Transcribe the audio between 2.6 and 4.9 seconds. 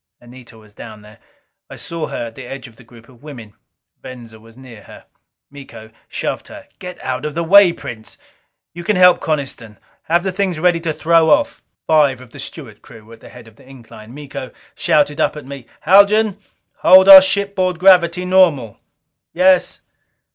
of the group of women. Venza was near